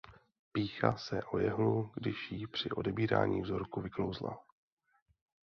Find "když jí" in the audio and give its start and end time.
1.95-2.47